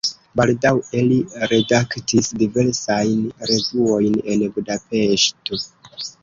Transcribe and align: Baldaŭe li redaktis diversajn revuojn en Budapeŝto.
Baldaŭe 0.39 1.01
li 1.09 1.17
redaktis 1.51 2.29
diversajn 2.43 3.21
revuojn 3.53 4.19
en 4.35 4.47
Budapeŝto. 4.57 5.63